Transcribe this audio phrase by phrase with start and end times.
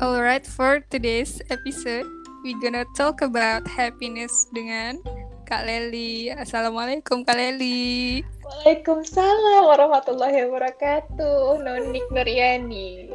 [0.00, 2.08] Alright, for today's episode,
[2.40, 4.96] we gonna talk about happiness dengan
[5.44, 6.32] Kak Leli.
[6.32, 8.24] Assalamualaikum Kak Leli.
[8.40, 11.60] Waalaikumsalam warahmatullahi wabarakatuh.
[11.60, 13.12] Nonik Nuryani.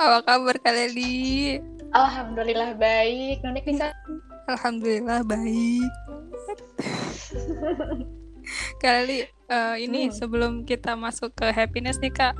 [0.00, 1.60] Apa kabar Kak Leli?
[1.92, 3.44] Alhamdulillah baik.
[3.44, 3.92] Nonik bisa?
[4.48, 5.92] Alhamdulillah baik.
[8.80, 10.16] Kak Leli, uh, ini hmm.
[10.16, 12.32] sebelum kita masuk ke happiness nih Kak,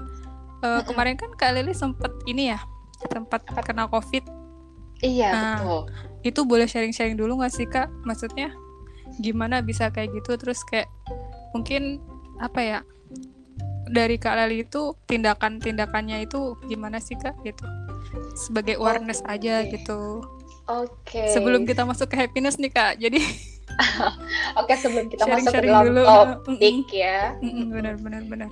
[0.64, 2.60] uh, kemarin kan Kak Leli sempat ini ya,
[3.00, 4.24] sempat kena COVID.
[5.04, 5.80] Iya nah, betul.
[6.24, 7.92] Itu boleh sharing-sharing dulu nggak sih kak?
[8.08, 8.52] Maksudnya
[9.20, 10.40] gimana bisa kayak gitu?
[10.40, 10.88] Terus kayak
[11.52, 12.00] mungkin
[12.40, 12.78] apa ya?
[13.86, 17.62] Dari Kak Lali itu tindakan-tindakannya itu gimana sih kak gitu?
[18.34, 19.38] Sebagai awareness okay.
[19.38, 20.26] aja gitu.
[20.66, 20.90] Oke.
[21.06, 21.30] Okay.
[21.30, 23.22] Sebelum kita masuk ke happiness nih kak, jadi
[24.58, 26.02] Oke okay, sebelum kita sharing, masuk ke dalam dulu.
[26.02, 27.38] topik ya.
[27.70, 28.50] Benar benar benar.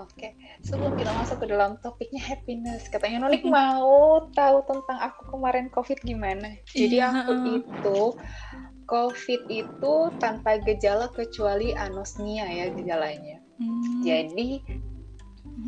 [0.00, 0.32] Oke,
[0.64, 6.00] sebelum kita masuk ke dalam topiknya happiness, katanya Nolik mau tahu tentang aku kemarin COVID
[6.00, 6.56] gimana.
[6.72, 7.12] Jadi iya.
[7.12, 8.00] aku itu
[8.88, 13.38] COVID itu tanpa gejala kecuali anosmia ya gejalanya.
[13.60, 14.00] Hmm.
[14.00, 14.64] Jadi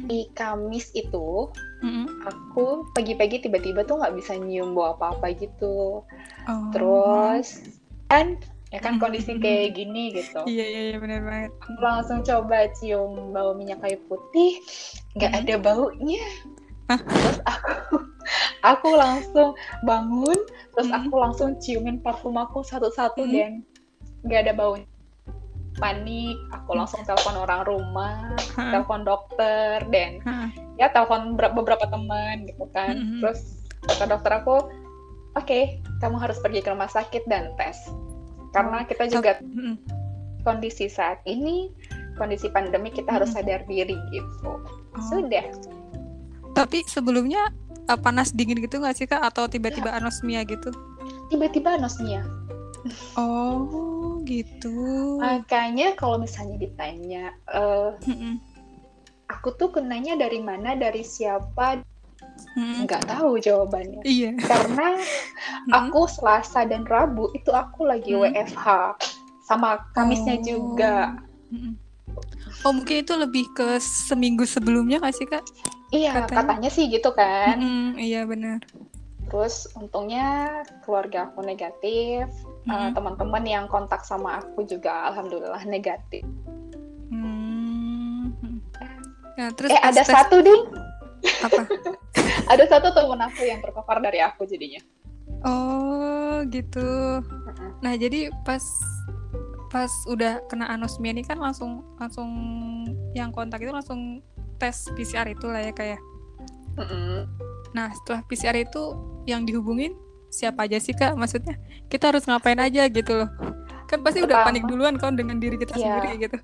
[0.08, 1.52] di Kamis itu
[1.84, 2.24] hmm.
[2.24, 6.02] aku pagi-pagi tiba-tiba tuh nggak bisa nyium bau apa-apa gitu.
[6.48, 6.68] Oh.
[6.72, 7.60] Terus
[8.08, 8.40] kan
[8.72, 10.42] ya kan kondisi kayak gini gitu.
[10.48, 11.52] Iya iya iya benar banget.
[11.60, 14.58] Aku langsung coba cium bau minyak kayu putih.
[15.14, 15.40] Nggak hmm.
[15.44, 16.24] ada baunya.
[16.88, 17.96] Terus aku
[18.72, 19.48] aku langsung
[19.84, 20.38] bangun.
[20.72, 20.98] Terus hmm.
[20.98, 23.32] aku langsung ciumin parfum aku satu-satu hmm.
[23.36, 23.52] dan
[24.24, 24.88] nggak ada baunya
[25.76, 26.36] panik.
[26.56, 30.20] Aku langsung telepon orang rumah telepon dokter dan
[30.80, 32.96] ya telepon beberapa teman gitu kan.
[32.96, 33.20] Hmm.
[33.20, 34.56] terus kata dokter aku
[35.34, 37.76] oke okay, kamu harus pergi ke rumah sakit dan tes
[38.52, 39.76] karena oh, kita juga so,
[40.44, 41.72] kondisi saat ini
[42.20, 44.60] kondisi pandemi kita harus sadar diri gitu.
[44.92, 45.02] Oh.
[45.08, 45.44] sudah.
[46.52, 47.48] Tapi sebelumnya
[47.88, 49.24] uh, panas dingin gitu nggak sih kak?
[49.24, 49.98] Atau tiba-tiba ya.
[49.98, 50.68] anosmia gitu?
[51.32, 52.22] Tiba-tiba anosmia.
[53.16, 55.16] Oh gitu.
[55.22, 57.96] Makanya kalau misalnya ditanya uh,
[59.30, 60.76] aku tuh kenanya dari mana?
[60.76, 61.80] Dari siapa
[62.52, 62.84] Hmm.
[62.84, 64.04] nggak tahu jawabannya.
[64.04, 64.36] Iya.
[64.44, 65.72] Karena hmm.
[65.72, 68.28] aku Selasa dan Rabu itu aku lagi hmm.
[68.28, 68.66] WFH
[69.48, 70.44] sama Kamisnya oh.
[70.44, 71.16] juga.
[71.48, 71.80] Hmm.
[72.62, 75.42] Oh mungkin itu lebih ke seminggu sebelumnya nggak sih kak?
[75.92, 77.56] Iya katanya, katanya sih gitu kan.
[77.56, 78.60] Hmm, iya benar.
[79.32, 82.28] Terus untungnya keluarga aku negatif,
[82.68, 82.70] hmm.
[82.70, 86.22] uh, teman-teman yang kontak sama aku juga alhamdulillah negatif.
[87.08, 88.30] Hmm.
[89.32, 90.62] Nah, terus eh ada satu ding
[91.22, 91.62] apa
[92.48, 94.82] ada satu temen aku yang terpapar dari aku jadinya.
[95.42, 97.22] Oh gitu.
[97.82, 98.62] Nah jadi pas
[99.72, 102.28] pas udah kena anosmia ini kan langsung langsung
[103.16, 104.20] yang kontak itu langsung
[104.60, 106.00] tes PCR itu lah ya kayak
[106.76, 107.18] mm -hmm.
[107.72, 108.92] nah setelah PCR itu
[109.24, 109.96] yang dihubungin
[110.28, 111.56] siapa aja sih kak maksudnya?
[111.88, 113.32] Kita harus ngapain aja gitu loh
[113.92, 116.36] kan pasti Pertama, udah panik duluan kan dengan diri kita ya, sendiri gitu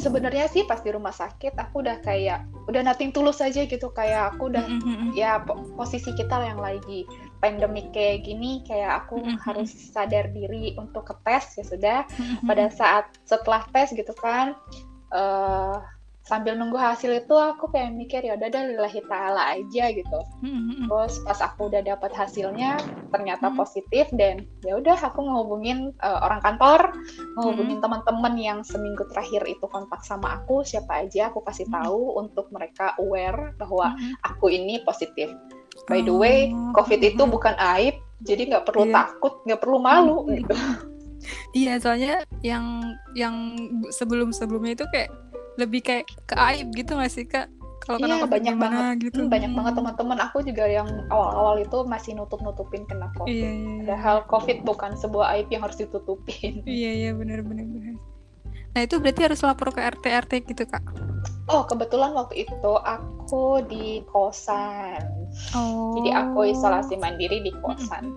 [0.00, 4.32] sebenarnya sih pas di rumah sakit aku udah kayak udah nating tulus aja gitu kayak
[4.32, 5.08] aku udah mm -hmm.
[5.12, 5.44] ya
[5.76, 7.04] posisi kita yang lagi
[7.44, 9.44] pandemik kayak gini kayak aku mm -hmm.
[9.44, 12.46] harus sadar diri untuk ke tes ya sudah mm -hmm.
[12.48, 14.56] pada saat setelah tes gitu kan
[15.12, 15.78] uh,
[16.26, 20.20] sambil nunggu hasil itu aku kayak mikir ya udah lillahi ta'ala aja gitu.
[20.42, 20.90] Mm-hmm.
[20.90, 22.82] terus pas aku udah dapat hasilnya
[23.14, 26.90] ternyata positif dan ya udah aku ngehubungin uh, orang kantor
[27.38, 32.50] ngehubungin teman-teman yang seminggu terakhir itu kontak sama aku siapa aja aku kasih tahu untuk
[32.50, 33.94] mereka aware bahwa
[34.26, 35.30] aku ini positif.
[35.86, 37.94] By the way oh, covid itu bukan aib
[38.26, 39.06] jadi nggak perlu yeah.
[39.06, 40.56] takut nggak perlu malu gitu.
[41.56, 43.56] Iya soalnya yang yang
[43.90, 45.10] sebelum sebelumnya itu kayak
[45.56, 47.48] lebih kayak ke aib gitu gak sih kak?
[47.86, 48.94] Kalau iya, banyak banget.
[48.98, 49.22] gitu.
[49.22, 50.18] Hmm, banyak banget teman-teman.
[50.26, 53.30] Aku juga yang awal-awal itu masih nutup-nutupin kena covid.
[53.30, 53.78] Iya, iya, iya.
[53.86, 56.66] padahal covid bukan sebuah aib yang harus ditutupin.
[56.66, 57.94] Iya iya benar benar benar.
[58.74, 60.82] Nah itu berarti harus lapor ke RT RT gitu kak?
[61.46, 65.06] Oh kebetulan waktu itu aku di kosan.
[65.54, 65.94] Oh.
[66.00, 68.10] jadi aku isolasi mandiri di kosan.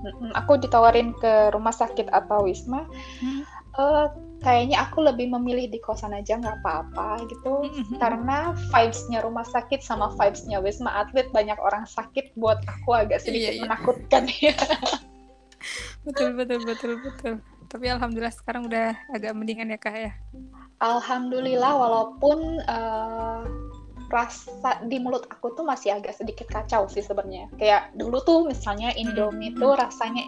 [0.00, 0.32] -hmm.
[0.32, 2.88] aku ditawarin ke rumah sakit atau wisma.
[3.20, 3.44] Hmm.
[3.78, 4.08] Uh,
[4.40, 7.68] kayaknya aku lebih memilih di kosan aja nggak apa-apa gitu.
[7.70, 7.98] Mm-hmm.
[8.00, 13.54] karena vibesnya rumah sakit sama vibesnya wisma atlet banyak orang sakit buat aku agak sedikit
[13.54, 13.62] iya, iya.
[13.68, 14.56] menakutkan ya.
[16.08, 17.34] Betul betul betul betul.
[17.70, 20.12] Tapi alhamdulillah sekarang udah agak mendingan ya kak ya?
[20.80, 23.44] Alhamdulillah walaupun uh,
[24.10, 27.46] rasa di mulut aku tuh masih agak sedikit kacau sih sebenarnya.
[27.60, 29.60] Kayak dulu tuh misalnya Indomie mm-hmm.
[29.60, 30.24] tuh rasanya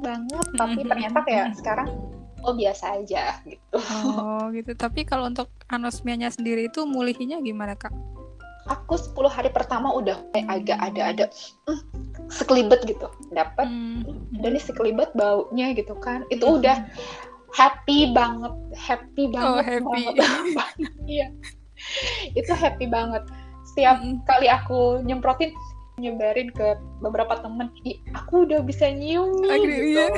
[0.00, 1.88] banget tapi ternyata kayak sekarang
[2.44, 3.78] oh biasa aja gitu.
[3.78, 4.72] Oh gitu.
[4.76, 7.92] Tapi kalau untuk anosmianya sendiri itu mulihinya gimana kak?
[8.66, 11.26] Aku 10 hari pertama udah kayak agak ada-ada.
[11.70, 11.80] Hmm,
[12.28, 14.42] sekelibet gitu dapat hmm.
[14.42, 16.58] dan ini sekelibet baunya gitu kan itu hmm.
[16.62, 16.76] udah
[17.54, 19.84] happy banget happy oh, banget oh, happy.
[19.84, 20.14] banget
[21.14, 21.26] iya
[22.34, 23.22] itu happy banget
[23.72, 24.22] setiap hmm.
[24.26, 25.54] kali aku nyemprotin
[25.96, 27.72] nyebarin ke beberapa temen
[28.12, 29.88] aku udah bisa nyium akhirnya gitu.
[29.96, 30.08] iya.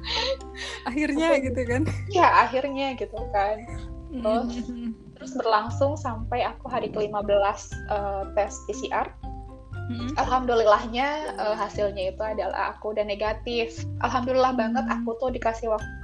[0.88, 3.56] akhirnya gitu kan ya akhirnya gitu kan
[4.12, 4.90] terus mm-hmm.
[5.18, 7.60] terus berlangsung sampai aku hari ke-15
[7.90, 9.10] uh, tes PCR
[9.90, 10.14] mm-hmm.
[10.22, 15.02] alhamdulillahnya uh, hasilnya itu adalah aku udah negatif alhamdulillah banget mm-hmm.
[15.02, 16.01] aku tuh dikasih waktu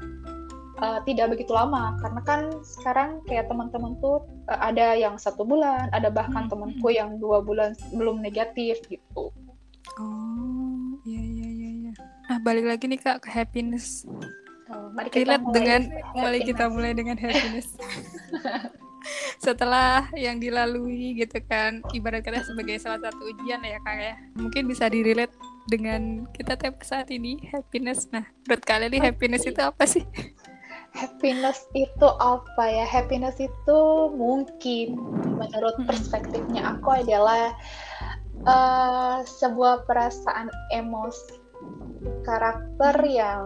[0.78, 1.94] uh, tidak begitu lama.
[2.00, 6.52] Karena kan sekarang kayak teman-teman tuh uh, ada yang satu bulan ada bahkan hmm.
[6.52, 9.34] temanku yang dua bulan belum negatif gitu.
[9.98, 11.92] Oh iya iya iya iya.
[12.30, 14.06] Nah balik lagi nih kak ke happiness.
[14.68, 15.80] Oh, mari kita mulai dengan
[16.12, 17.72] mari kita mulai dengan happiness.
[19.44, 21.80] Setelah yang dilalui gitu kan.
[21.96, 24.14] Ibarat kata sebagai salah satu ujian ya kak ya.
[24.36, 25.32] Mungkin bisa direlate
[25.68, 28.12] dengan kita tiap saat ini happiness.
[28.12, 30.04] Nah menurut kalian nih happiness itu apa sih
[30.94, 32.86] happiness itu apa ya?
[32.86, 33.80] Happiness itu
[34.14, 34.98] mungkin
[35.38, 37.54] menurut perspektifnya aku adalah
[38.46, 41.38] uh, sebuah perasaan emosi
[42.22, 43.42] karakter yang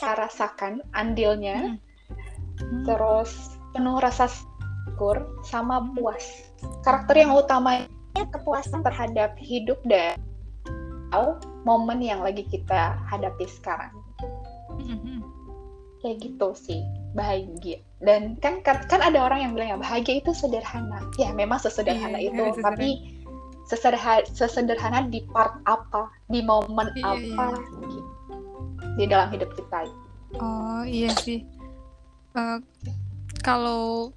[0.00, 2.88] saya rasakan andilnya, hmm.
[2.88, 6.48] terus penuh rasa syukur sama puas.
[6.84, 7.88] Karakter yang utamanya
[8.32, 10.16] kepuasan terhadap hidup dan
[11.68, 13.92] momen yang lagi kita hadapi sekarang.
[14.80, 15.20] Hmm
[16.00, 16.80] kayak gitu sih
[17.12, 17.80] bahagia.
[18.00, 21.04] Dan kan kan, kan ada orang yang bilang ya bahagia itu sederhana.
[21.20, 22.88] Ya memang sesederhana iya, itu iya, tapi
[23.68, 27.86] sesederhana, sesederhana di part apa di momen iya, apa iya.
[27.86, 28.02] Gitu,
[28.96, 29.88] di dalam hidup kita.
[30.40, 31.44] Oh iya sih.
[32.32, 32.62] Uh,
[33.42, 34.14] kalau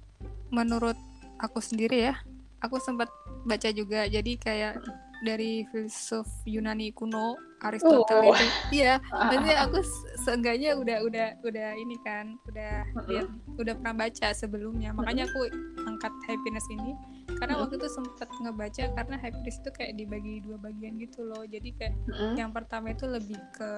[0.54, 0.96] menurut
[1.42, 2.14] aku sendiri ya
[2.62, 3.10] aku sempat
[3.44, 4.74] baca juga jadi kayak
[5.24, 7.34] dari filsuf Yunani kuno
[7.64, 8.36] Aristoteles oh.
[8.36, 8.84] itu.
[8.84, 9.78] Iya maksudnya aku
[10.20, 14.92] seenggaknya udah udah udah ini kan udah lihat udah pernah baca sebelumnya.
[14.92, 15.48] Makanya aku
[15.88, 16.92] angkat happiness ini
[17.40, 21.42] karena waktu itu sempat ngebaca karena happiness itu kayak dibagi dua bagian gitu loh.
[21.48, 21.96] Jadi kayak
[22.36, 23.70] yang pertama itu lebih ke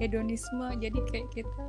[0.00, 1.64] hedonisme jadi kayak kita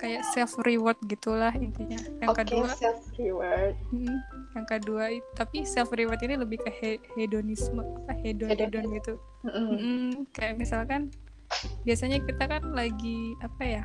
[0.00, 2.00] kayak self reward gitulah intinya.
[2.24, 3.74] Yang okay, kedua self reward.
[3.92, 4.18] Hmm,
[4.56, 5.04] yang kedua
[5.36, 9.14] tapi self reward ini lebih ke he hedonisme apa hedon hedon, gitu.
[9.44, 9.68] Mm -hmm.
[9.68, 11.12] Hmm, kayak misalkan
[11.84, 13.82] biasanya kita kan lagi apa ya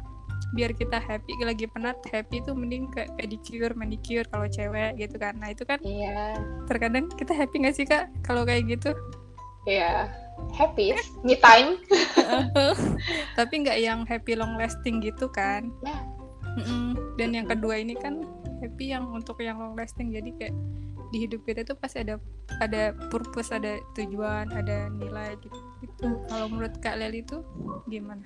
[0.54, 5.36] biar kita happy lagi penat happy itu mending ke pedicure manicure kalau cewek gitu kan.
[5.36, 6.38] Nah itu kan iya.
[6.70, 8.96] terkadang kita happy gak sih kak kalau kayak gitu?
[9.66, 10.08] Iya.
[10.54, 11.80] Happy me time.
[13.40, 15.72] Tapi nggak yang happy long lasting gitu kan.
[15.82, 16.05] Nah.
[17.20, 18.24] Dan yang kedua ini kan
[18.64, 20.12] happy yang untuk yang long lasting.
[20.16, 20.56] Jadi kayak
[21.14, 22.18] di hidup kita tuh pasti ada
[22.60, 25.60] ada purpose ada tujuan ada nilai gitu.
[25.86, 27.44] Itu kalau menurut kak Leli itu
[27.88, 28.24] gimana?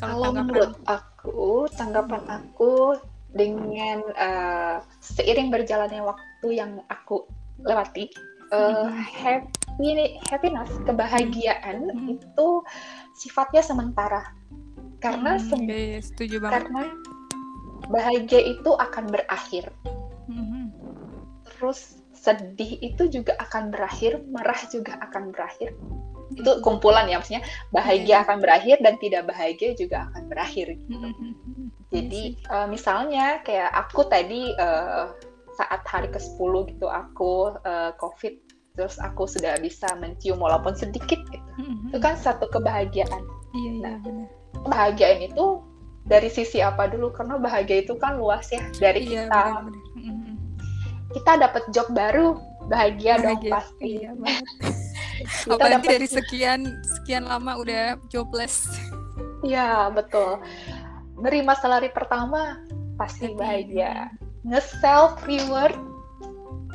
[0.00, 2.98] Kalau menurut aku tanggapan aku
[3.34, 7.26] dengan uh, seiring berjalannya waktu yang aku
[7.62, 8.10] lewati
[8.54, 9.50] uh, happy
[9.82, 12.14] ini happiness kebahagiaan hmm.
[12.14, 12.48] itu
[13.18, 14.22] sifatnya sementara.
[15.02, 16.64] Karena hmm, okay, setuju banget.
[16.64, 16.82] karena
[17.90, 19.70] bahagia itu akan berakhir
[20.30, 20.72] hmm.
[21.44, 25.76] terus sedih itu juga akan berakhir marah juga akan berakhir
[26.34, 28.24] itu kumpulan ya maksudnya bahagia iya.
[28.24, 31.68] akan berakhir dan tidak bahagia juga akan berakhir gitu hmm.
[31.92, 35.12] jadi uh, misalnya kayak aku tadi uh,
[35.54, 38.34] saat hari ke-10 gitu aku uh, covid
[38.74, 41.94] terus aku sudah bisa mencium walaupun sedikit gitu mm-hmm.
[41.94, 43.22] itu kan satu kebahagiaan
[43.54, 44.28] iya, iya, nah benar.
[44.66, 45.62] kebahagiaan itu
[46.04, 49.84] dari sisi apa dulu karena bahagia itu kan luas ya dari iya, kita benar.
[49.96, 50.34] Mm-hmm.
[51.16, 52.36] kita dapat job baru
[52.68, 53.24] bahagia, bahagia.
[53.24, 54.10] dong pasti iya,
[55.52, 55.92] apalagi dapet...
[55.96, 58.68] dari sekian sekian lama udah jobless
[59.40, 60.40] iya betul
[61.20, 62.60] nerima salary pertama
[63.00, 64.12] pasti bahagia
[64.44, 65.76] nge self reward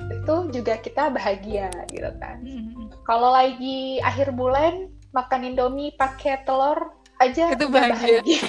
[0.10, 2.42] itu juga kita bahagia gitu kan.
[2.42, 3.06] Mm-hmm.
[3.06, 8.20] Kalau lagi akhir bulan makan Indomie pakai telur aja itu bahagia.
[8.24, 8.42] bahagia.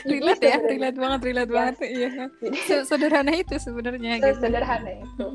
[0.10, 1.54] relate ya, relate banget, relate ya.
[1.54, 1.76] banget.
[1.82, 2.10] Iya.
[2.86, 4.18] Sederhana itu sebenarnya.
[4.22, 4.38] Gitu.
[4.40, 5.26] Sederhana itu.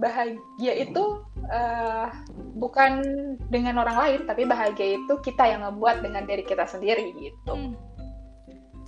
[0.00, 1.04] Bahagia itu
[1.52, 2.08] uh,
[2.56, 3.04] bukan
[3.52, 7.52] dengan orang lain, tapi bahagia itu kita yang ngebuat dengan diri kita sendiri gitu.
[7.52, 7.74] Mm.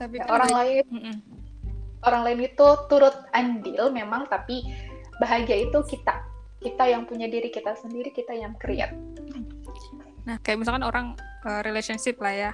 [0.01, 0.85] Tapi ya, kan orang lain.
[0.89, 1.35] Mm -mm
[2.05, 4.63] orang lain itu turut andil memang tapi
[5.19, 6.21] bahagia itu kita
[6.61, 8.93] kita yang punya diri kita sendiri kita yang create
[10.25, 11.07] nah kayak misalkan orang
[11.45, 12.53] uh, relationship lah ya.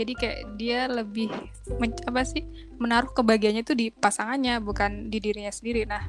[0.00, 1.28] Jadi kayak dia lebih
[2.08, 2.42] apa sih
[2.80, 5.84] menaruh kebahagiaannya itu di pasangannya bukan di dirinya sendiri.
[5.84, 6.02] Nah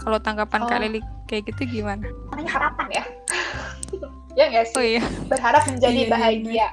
[0.00, 0.68] kalau tanggapan oh.
[0.68, 2.08] kak Lili kayak gitu gimana?
[2.36, 3.04] Harapan ya?
[4.38, 4.78] Ya nggak sih?
[4.78, 5.02] Oh, iya.
[5.26, 6.14] berharap menjadi iya, iya, iya.
[6.14, 6.68] bahagia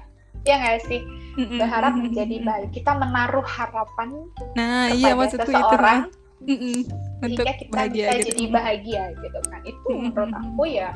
[0.48, 1.02] ya nggak sih?
[1.38, 4.10] Berharap menjadi baik kita menaruh harapan
[4.58, 6.10] nah iya maksudku seseorang
[6.46, 6.86] itu
[7.18, 8.30] sehingga kita bahagia, bisa gitu.
[8.30, 9.62] jadi bahagia gitu kan.
[9.66, 10.94] Itu menurut aku ya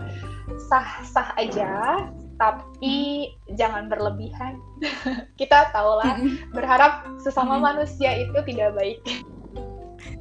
[0.69, 1.97] sah sah aja
[2.41, 4.57] tapi jangan berlebihan.
[5.39, 6.17] Kita tahulah
[6.49, 8.99] berharap sesama manusia itu tidak baik.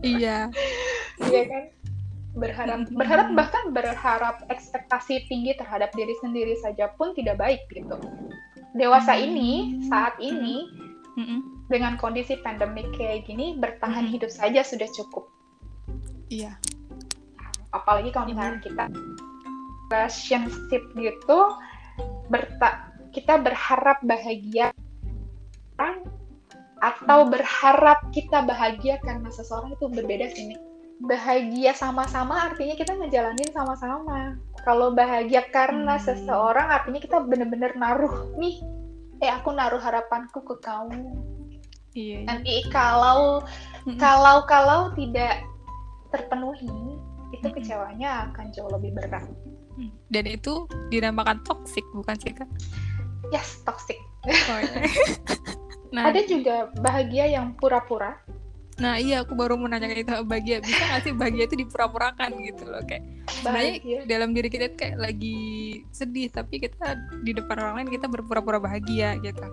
[0.05, 0.39] Iya.
[1.21, 1.65] Iya kan?
[2.33, 8.01] Berharap berharap bahkan berharap ekspektasi tinggi terhadap diri sendiri saja pun tidak baik gitu.
[8.73, 10.65] Dewasa ini saat ini
[11.69, 15.29] dengan kondisi pandemik kayak gini bertahan hidup saja sudah cukup.
[16.33, 16.57] Iya.
[17.77, 18.89] Apalagi kalau misalnya kita
[19.93, 21.39] relationship gitu
[22.31, 24.71] berta kita berharap bahagia
[26.81, 30.57] atau berharap kita bahagia karena seseorang itu berbeda sini
[31.01, 36.05] bahagia sama-sama artinya kita ngejalanin sama-sama kalau bahagia karena hmm.
[36.05, 38.61] seseorang artinya kita bener-bener naruh nih
[39.25, 41.17] eh aku naruh harapanku ke kamu
[41.97, 42.29] iya, iya.
[42.29, 43.41] nanti kalau
[43.89, 43.97] hmm.
[43.97, 45.41] kalau kalau tidak
[46.13, 46.69] terpenuhi
[47.33, 47.57] itu hmm.
[47.57, 49.25] kecewanya akan jauh lebih berat
[50.11, 52.49] dan itu dinamakan toxic bukan sih kak?
[53.31, 53.99] Yes, toxic.
[54.27, 54.85] Oh, iya.
[55.95, 58.19] nah, ada juga bahagia yang pura-pura.
[58.81, 62.65] Nah iya aku baru mau nanya itu bahagia bisa nggak sih bahagia itu dipura-purakan gitu
[62.65, 65.39] loh kayak sebenarnya dalam diri kita kayak lagi
[65.93, 69.45] sedih tapi kita di depan orang lain kita berpura-pura bahagia gitu.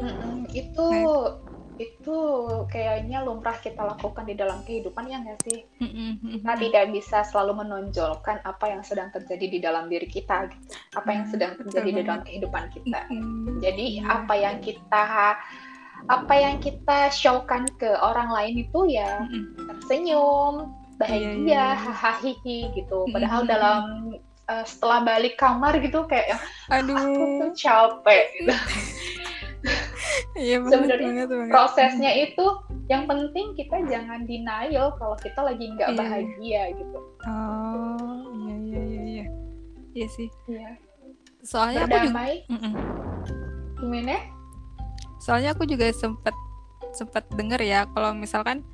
[0.00, 1.04] Mm -mm, itu nah,
[1.80, 2.18] itu
[2.68, 5.64] kayaknya lumrah kita lakukan di dalam kehidupan ya nggak sih?
[6.36, 10.76] Kita tidak bisa selalu menonjolkan apa yang sedang terjadi di dalam diri kita, gitu.
[10.92, 13.00] apa yang sedang terjadi di dalam kehidupan kita.
[13.64, 14.20] Jadi iya.
[14.20, 15.04] apa yang kita
[16.08, 19.24] apa yang kita showkan ke orang lain itu ya
[19.64, 22.28] tersenyum, bahagia, iya, iya, hahaha
[22.76, 23.08] gitu.
[23.08, 23.82] Padahal dalam
[24.52, 26.36] uh, setelah balik kamar gitu kayak
[26.68, 28.52] aduh aku tuh capek gitu.
[30.38, 32.46] Iya Sebenarnya prosesnya itu
[32.88, 35.98] yang penting kita jangan denial kalau kita lagi nggak iya.
[35.98, 36.98] bahagia gitu.
[37.28, 39.26] Oh iya iya iya iya.
[39.92, 40.28] Iya sih.
[40.48, 40.78] Iya.
[41.44, 42.46] Soalnya Berdamai.
[42.46, 42.68] aku juga.
[42.68, 42.74] Mm
[43.80, 44.16] Gimana?
[45.20, 46.36] Soalnya aku juga sempat
[46.92, 48.64] sempat dengar ya kalau misalkan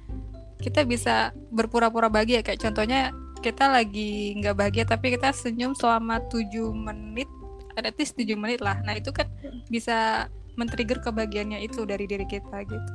[0.60, 3.12] kita bisa berpura-pura bahagia kayak contohnya
[3.44, 7.28] kita lagi nggak bahagia tapi kita senyum selama tujuh menit
[7.76, 9.28] at least 7 menit lah nah itu kan
[9.68, 12.92] bisa men-trigger kebahagiaannya itu dari diri kita gitu.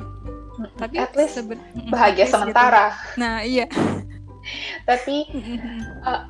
[0.77, 1.41] Tapi at least
[1.89, 2.33] bahagia gitu.
[2.37, 2.93] sementara.
[2.93, 3.17] Gitu.
[3.21, 3.65] Nah, iya.
[4.89, 5.29] tapi
[6.05, 6.25] uh,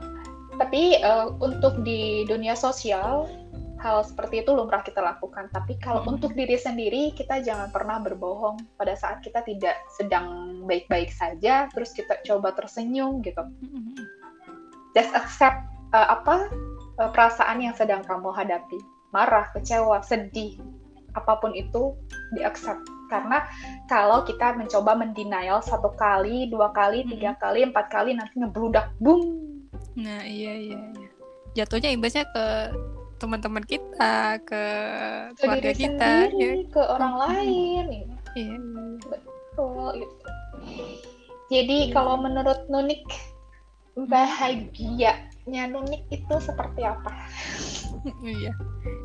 [0.59, 3.31] tapi uh, untuk di dunia sosial
[3.81, 5.49] hal seperti itu lumrah kita lakukan.
[5.49, 6.13] Tapi kalau hmm.
[6.17, 11.91] untuk diri sendiri kita jangan pernah berbohong pada saat kita tidak sedang baik-baik saja, terus
[11.91, 13.41] kita coba tersenyum gitu.
[14.93, 15.65] Just accept
[15.97, 16.51] uh, apa
[17.01, 18.77] uh, perasaan yang sedang kamu hadapi,
[19.09, 20.61] marah, kecewa, sedih,
[21.17, 21.95] apa pun itu
[22.35, 23.43] di accept karena
[23.91, 28.95] kalau kita mencoba mendenial satu kali dua kali tiga kali empat kali nanti ngebludak.
[29.03, 29.51] Boom!
[29.99, 31.09] Nah iya iya, iya.
[31.51, 32.45] jatuhnya imbasnya ke
[33.19, 34.63] teman-teman kita ke
[35.37, 36.51] keluarga kita ya.
[36.73, 37.21] ke orang hmm.
[37.21, 37.85] lain
[38.33, 38.55] iya.
[39.05, 40.29] Betul itu
[41.51, 41.93] jadi iya.
[41.93, 43.05] kalau menurut Nunik
[43.93, 47.13] bahagianya Nunik itu seperti apa
[48.25, 48.53] iya.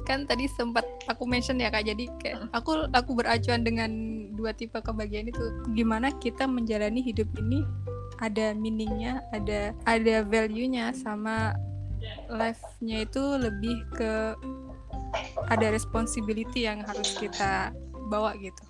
[0.09, 1.85] Kan tadi sempat aku mention ya kak.
[1.85, 3.91] Jadi kayak aku aku beracuan dengan
[4.35, 5.45] dua tipe kebahagiaan itu.
[5.77, 7.65] Gimana kita menjalani hidup ini
[8.23, 11.53] ada meaningnya ada ada value-nya sama
[12.33, 14.37] life-nya itu lebih ke
[15.49, 17.73] ada responsibility yang harus kita
[18.09, 18.65] bawa gitu.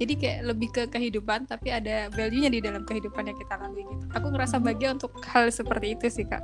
[0.00, 4.04] Jadi kayak lebih ke kehidupan tapi ada value-nya di dalam kehidupan yang kita lalui gitu.
[4.16, 6.40] Aku ngerasa bahagia untuk hal seperti itu sih kak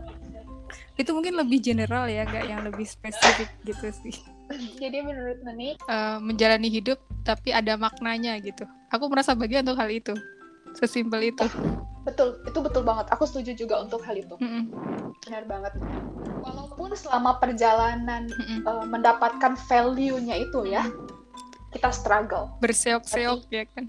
[0.96, 4.16] itu mungkin lebih general ya nggak yang lebih spesifik gitu sih.
[4.80, 5.76] Jadi menurut Nani?
[5.90, 8.64] Uh, menjalani hidup tapi ada maknanya gitu.
[8.88, 10.14] Aku merasa bagian untuk hal itu.
[10.76, 11.44] Sesimpel itu.
[11.44, 12.40] Oh, betul.
[12.48, 13.12] Itu betul banget.
[13.12, 14.34] Aku setuju juga untuk hal itu.
[14.40, 14.64] Mm -mm.
[15.26, 15.72] benar banget.
[16.40, 18.58] Walaupun selama perjalanan mm -mm.
[18.64, 20.86] Uh, mendapatkan value-nya itu ya
[21.76, 22.56] kita struggle.
[22.64, 23.84] Berseok-seok ya kan.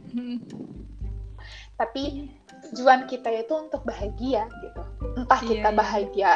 [1.78, 2.34] Tapi
[2.74, 4.82] tujuan kita itu untuk bahagia gitu.
[5.16, 5.78] Entah yeah, kita iya.
[5.78, 6.32] bahagia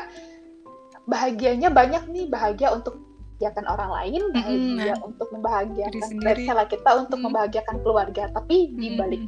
[1.09, 3.01] bahagianya banyak nih bahagia untuk
[3.41, 5.09] membahagiakan orang lain bahagia mm-hmm.
[5.09, 6.09] untuk membahagiakan
[6.45, 7.25] salah kita untuk mm.
[7.25, 8.23] membahagiakan keluarga.
[8.37, 9.25] Tapi di balik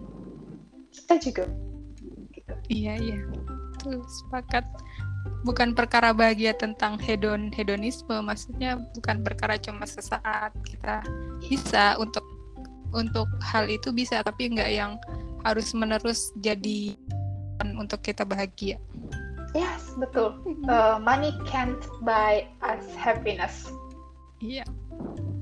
[0.94, 1.44] kita juga
[2.30, 2.53] gitu.
[2.70, 3.18] iya iya.
[3.82, 4.62] Tuh sepakat.
[5.44, 11.03] Bukan perkara bahagia tentang hedon hedonisme maksudnya bukan perkara cuma sesaat kita
[11.44, 12.24] bisa untuk
[12.94, 14.96] untuk hal itu bisa tapi nggak yang
[15.44, 16.96] harus menerus jadi
[17.75, 18.80] untuk kita bahagia
[19.53, 20.38] Yes, betul.
[20.63, 23.67] Uh, money can't buy us happiness.
[24.39, 24.63] Iya.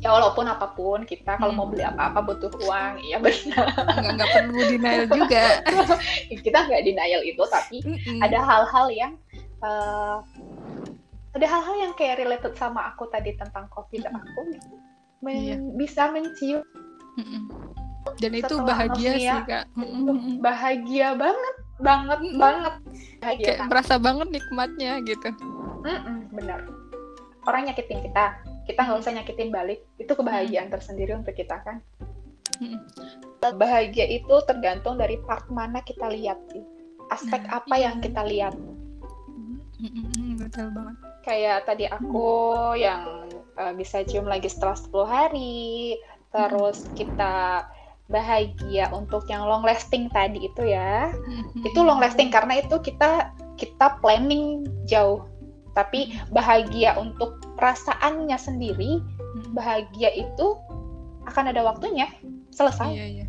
[0.01, 3.70] Ya walaupun apa pun kita kalau mau beli apa-apa butuh uang, iya benar.
[3.77, 5.46] Nggak, nggak perlu denial juga.
[6.34, 8.18] kita nggak denial itu, tapi mm-hmm.
[8.25, 9.13] ada hal-hal yang
[9.62, 10.25] uh,
[11.38, 14.18] ada hal-hal yang kayak related sama aku tadi tentang covid mm-hmm.
[14.25, 14.41] aku
[15.22, 15.56] men iya.
[15.77, 16.65] bisa mencium.
[17.22, 17.41] Mm-hmm.
[18.18, 19.70] Dan itu bahagia sih kak.
[19.77, 20.41] Mm-hmm.
[20.41, 22.40] Bahagia banget, banget, mm-hmm.
[22.40, 22.74] banget.
[23.22, 25.30] Bahagia kayak berasa banget nikmatnya gitu.
[25.82, 26.60] Mm-mm, benar.
[27.46, 30.76] Orang nyakitin kita, kita nggak usah nyakitin balik itu kebahagiaan hmm.
[30.78, 31.82] tersendiri untuk kita kan
[32.62, 32.80] hmm.
[33.58, 36.64] bahagia itu tergantung dari part mana kita lihat sih
[37.12, 37.84] aspek nah, apa iya.
[37.90, 38.54] yang kita lihat
[39.82, 40.96] hmm, betul banget
[41.26, 42.30] kayak tadi aku
[42.78, 45.98] yang uh, bisa cium lagi setelah 10 hari
[46.32, 47.68] terus kita
[48.12, 51.10] bahagia untuk yang long lasting tadi itu ya.
[51.68, 55.25] Itu long lasting karena itu kita kita planning jauh.
[55.72, 59.56] Tapi bahagia untuk perasaannya sendiri hmm.
[59.56, 60.60] bahagia itu
[61.32, 62.12] akan ada waktunya
[62.51, 62.91] selesai.
[62.91, 63.25] Iya, iya.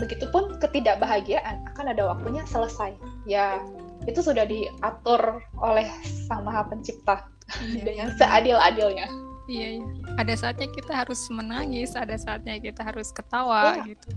[0.00, 2.96] begitupun ketidakbahagiaan akan ada waktunya selesai.
[3.28, 3.60] Ya
[4.08, 5.84] itu sudah diatur oleh
[6.24, 7.28] sang maha pencipta.
[7.60, 8.16] Iya, dengan iya.
[8.16, 9.86] seadil-adilnya iya, iya.
[10.18, 13.94] Ada saatnya kita harus menangis ada saatnya kita harus ketawa iya.
[13.94, 14.10] gitu.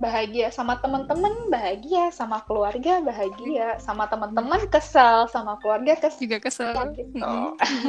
[0.00, 6.72] Bahagia sama teman-teman bahagia sama keluarga bahagia sama teman-teman kesel sama keluarga kesel juga kesel.
[6.96, 7.20] Gitu.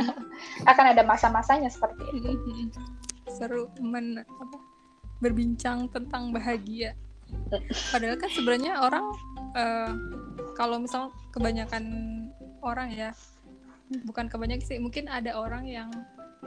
[0.71, 2.81] akan ada masa-masanya seperti itu.
[3.31, 4.57] Seru men apa
[5.23, 6.95] berbincang tentang bahagia.
[7.95, 9.05] Padahal kan sebenarnya orang
[9.55, 9.91] uh,
[10.53, 11.83] kalau misal kebanyakan
[12.61, 13.09] orang ya
[14.07, 15.89] bukan kebanyakan sih mungkin ada orang yang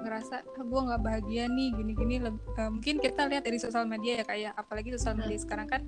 [0.02, 2.14] ngerasa ah, gue nggak bahagia nih gini-gini.
[2.24, 5.82] Uh, mungkin kita lihat dari sosial media ya kayak apalagi sosial media sekarang kan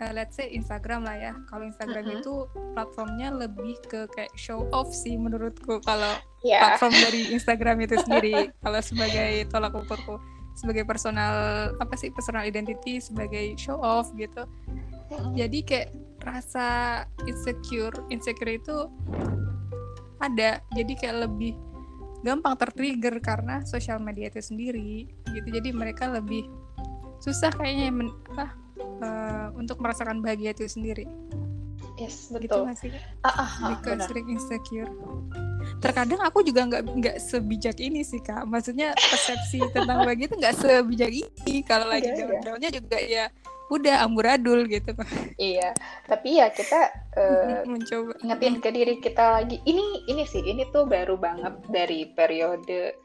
[0.00, 1.32] uh, let's say Instagram lah ya.
[1.50, 2.20] Kalau Instagram uh -huh.
[2.20, 2.34] itu
[2.74, 6.74] platformnya lebih ke kayak show off sih menurutku kalau yeah.
[6.74, 8.50] platform dari Instagram itu sendiri.
[8.64, 10.16] Kalau sebagai tolak ukurku
[10.58, 11.32] sebagai personal
[11.78, 14.44] apa sih personal identity sebagai show off gitu.
[14.44, 15.32] -huh.
[15.32, 15.88] jadi kayak
[16.20, 18.76] rasa insecure insecure itu
[20.20, 20.60] ada.
[20.76, 21.56] Jadi kayak lebih
[22.20, 25.48] gampang tertrigger karena sosial media itu sendiri gitu.
[25.48, 26.44] Jadi mereka lebih
[27.20, 28.46] susah kayaknya men, apa
[29.00, 31.04] uh, untuk merasakan bahagia itu sendiri.
[32.00, 32.64] Yes gitu betul.
[32.64, 34.88] gitu masih ah, ah, ah, because sering insecure.
[35.84, 38.48] Terkadang aku juga nggak nggak sebijak ini sih kak.
[38.48, 41.60] Maksudnya persepsi tentang bahagia itu nggak sebijak ini.
[41.68, 42.24] Kalau lagi yeah, iya.
[42.24, 43.24] down-downnya juga ya
[43.70, 44.90] udah amburadul gitu
[45.38, 45.70] iya
[46.10, 50.90] tapi ya kita uh, mencoba ingetin ke diri kita lagi ini ini sih ini tuh
[50.90, 52.98] baru banget dari periode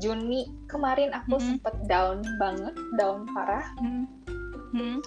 [0.00, 1.44] Juni kemarin aku hmm.
[1.44, 4.08] sempet down banget down parah hmm.
[4.72, 4.98] Hmm.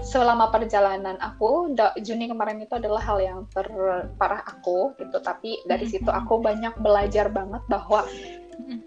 [0.00, 5.92] selama perjalanan aku Juni kemarin itu adalah hal yang terparah aku gitu tapi dari hmm.
[5.92, 8.08] situ aku banyak belajar banget bahwa
[8.64, 8.80] hmm.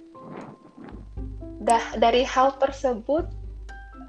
[1.61, 3.29] dah dari hal tersebut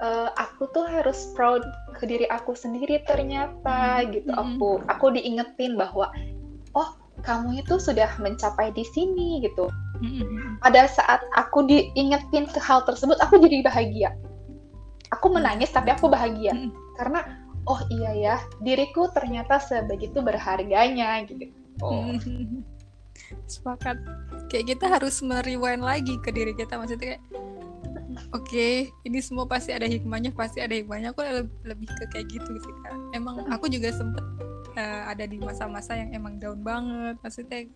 [0.01, 1.61] uh, aku tuh harus proud
[1.95, 4.27] ke diri aku sendiri ternyata gitu.
[4.27, 4.57] Mm -hmm.
[4.57, 6.09] aku aku diingetin bahwa
[6.75, 6.89] oh
[7.21, 9.69] kamu itu sudah mencapai di sini gitu.
[10.01, 10.47] Mm -hmm.
[10.65, 14.09] pada saat aku diingetin ke hal tersebut aku jadi bahagia.
[15.13, 16.51] Aku menangis tapi aku bahagia.
[16.57, 16.73] -hmm.
[16.97, 17.21] karena
[17.69, 18.35] oh iya ya
[18.65, 21.53] diriku ternyata sebegitu berharganya gitu.
[21.79, 22.17] Oh.
[23.47, 23.95] sepakat.
[24.51, 27.21] Kayak kita harus merewind lagi ke diri kita maksudnya kayak
[28.31, 31.15] oke okay, ini semua pasti ada hikmahnya pasti ada hikmahnya.
[31.15, 31.21] Aku
[31.65, 32.95] lebih ke kayak gitu sih kak.
[33.15, 34.23] Emang aku juga sempet
[34.75, 37.15] uh, ada di masa-masa yang emang down banget.
[37.23, 37.67] Maksudnya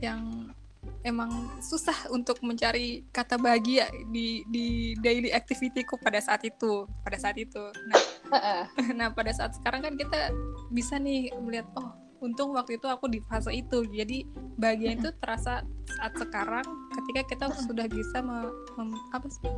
[0.00, 0.52] yang
[1.00, 1.30] emang
[1.64, 7.72] susah untuk mencari kata bahagia di di daily activityku pada saat itu pada saat itu.
[7.88, 8.02] Nah
[8.98, 10.30] nah pada saat sekarang kan kita
[10.70, 13.84] bisa nih melihat oh untung waktu itu aku di fase itu.
[13.88, 14.24] Jadi
[14.60, 19.48] bahagia itu terasa saat sekarang ketika kita sudah bisa me, mem, apa sih?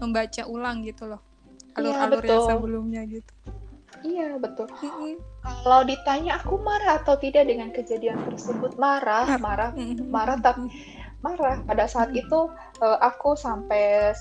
[0.00, 1.20] Membaca ulang gitu loh.
[1.76, 3.32] Iya, alur-alur ya, yang sebelumnya gitu.
[4.04, 4.68] Iya betul.
[5.44, 8.76] Kalau ditanya aku marah atau tidak dengan kejadian tersebut?
[8.76, 9.72] Marah marah
[10.08, 10.68] marah tapi
[11.20, 11.60] marah.
[11.64, 12.48] Pada saat itu
[12.82, 14.12] uh, aku sampai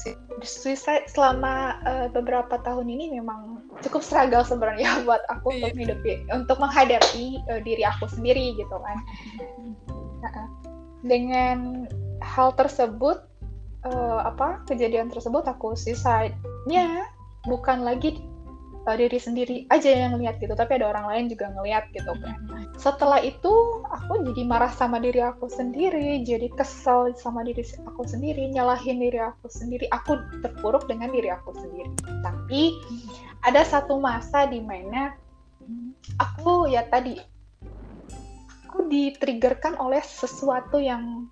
[0.44, 5.82] suicide selama uh, beberapa tahun ini memang cukup struggle sebenarnya buat aku untuk iya.
[5.88, 6.00] hidup
[6.32, 8.98] untuk menghadapi uh, diri aku sendiri gitu kan
[11.06, 11.86] dengan
[12.26, 13.22] hal tersebut
[13.86, 17.06] uh, apa kejadian tersebut aku suicide-nya
[17.46, 18.18] bukan lagi
[18.86, 22.38] uh, diri sendiri aja yang ngeliat gitu tapi ada orang lain juga ngeliat gitu kan.
[22.78, 23.54] Setelah itu
[23.86, 29.20] aku jadi marah sama diri aku sendiri jadi kesel sama diri aku sendiri nyalahin diri
[29.20, 29.90] aku sendiri.
[29.92, 31.92] Aku terpuruk dengan diri aku sendiri.
[32.22, 32.62] Tapi
[33.46, 35.14] ada satu masa di mana
[36.22, 37.18] aku ya tadi
[38.66, 41.26] aku ditriggerkan oleh sesuatu yang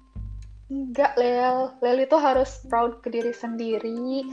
[0.71, 1.75] enggak Lel.
[1.83, 4.25] Lel itu harus proud ke diri sendiri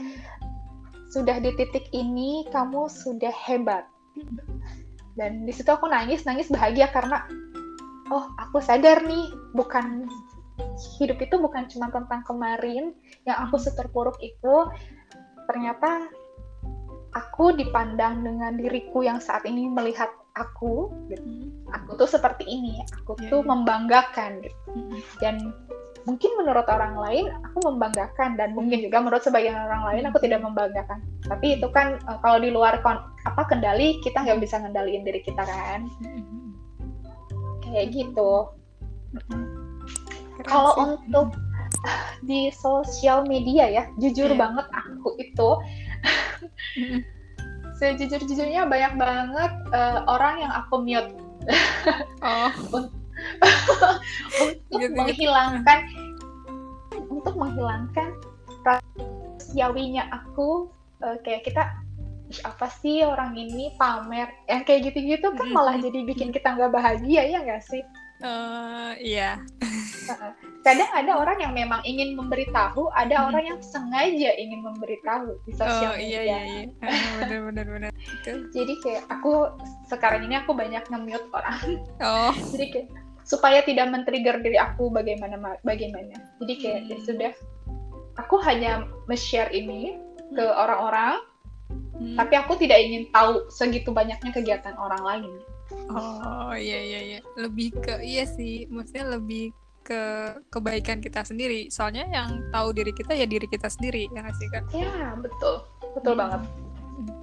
[1.11, 3.83] sudah di titik ini kamu sudah hebat
[5.19, 7.27] dan di situ aku nangis nangis bahagia karena
[8.11, 10.07] oh aku sadar nih bukan
[10.99, 12.95] hidup itu bukan cuma tentang kemarin
[13.27, 14.55] yang aku seterpuruk itu
[15.51, 16.07] ternyata
[17.11, 20.07] aku dipandang dengan diriku yang saat ini melihat
[20.39, 21.51] aku gitu.
[21.75, 23.49] aku tuh seperti ini aku yeah, tuh yeah.
[23.51, 24.59] membanggakan gitu.
[25.19, 25.51] dan
[26.05, 28.39] mungkin menurut orang lain aku membanggakan.
[28.39, 31.01] Dan mungkin juga menurut sebagian orang lain aku tidak membanggakan.
[31.25, 35.21] Tapi itu kan uh, kalau di luar kon apa kendali kita nggak bisa ngendaliin diri
[35.21, 35.89] kita kan?
[37.65, 38.51] Kayak gitu.
[40.47, 41.35] Kalau untuk
[42.29, 44.37] di sosial media ya jujur yeah.
[44.37, 45.49] banget aku itu
[47.81, 51.09] sejujur-jujurnya banyak banget uh, orang yang aku mute.
[52.21, 52.53] Oh.
[54.43, 55.79] untuk gitu, menghilangkan
[56.91, 56.99] gitu.
[57.11, 58.09] untuk menghilangkan
[58.61, 60.69] rasiawinya aku
[61.01, 61.63] uh, kayak kita
[62.47, 67.27] apa sih orang ini pamer yang kayak gitu-gitu kan malah jadi bikin kita nggak bahagia
[67.27, 67.83] ya nggak sih
[68.21, 69.41] Uh, iya.
[70.65, 73.27] Kadang ada orang yang memang ingin memberitahu, ada hmm.
[73.33, 76.21] orang yang sengaja ingin memberitahu di sosial oh, iya, media.
[76.21, 77.09] Iya, iya, iya.
[77.17, 77.91] benar, benar, benar.
[78.55, 79.49] Jadi kayak aku
[79.89, 81.81] sekarang ini aku banyak nge-mute orang.
[81.97, 82.33] Oh.
[82.53, 82.87] Jadi kayak
[83.23, 86.15] supaya tidak men-trigger diri aku bagaimana bagaimana.
[86.43, 86.91] Jadi kayak ya hmm.
[86.91, 87.31] ya sudah,
[88.17, 89.97] aku hanya share ini
[90.33, 90.55] ke hmm.
[90.57, 91.19] orang-orang,
[91.99, 92.15] hmm.
[92.17, 95.31] tapi aku tidak ingin tahu segitu banyaknya kegiatan orang lain.
[95.91, 102.05] Oh iya iya iya lebih ke iya sih maksudnya lebih ke kebaikan kita sendiri soalnya
[102.11, 104.63] yang tahu diri kita ya diri kita sendiri ya nggak sih kak?
[104.75, 105.63] Ya betul
[105.95, 106.21] betul hmm.
[106.21, 106.41] banget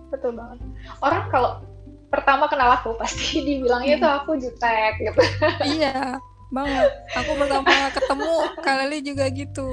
[0.09, 0.59] betul banget
[1.05, 1.53] orang kalau
[2.09, 4.05] pertama kenal aku pasti dibilangnya hmm.
[4.05, 5.23] tuh aku jutek gitu.
[5.65, 9.69] Iya banget aku pertama ketemu kali juga gitu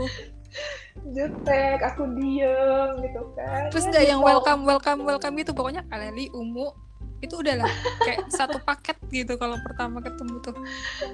[1.12, 6.76] jutek aku diem gitu kan terus nggak yang welcome welcome welcome gitu pokoknya kali Umu
[7.24, 7.72] itu udahlah
[8.04, 10.56] kayak satu paket gitu kalau pertama ketemu tuh